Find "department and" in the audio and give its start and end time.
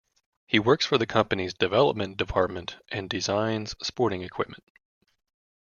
2.17-3.07